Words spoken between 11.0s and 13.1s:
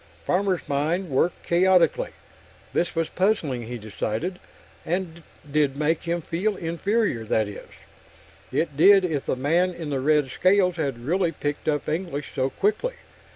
really picked up English so quickly.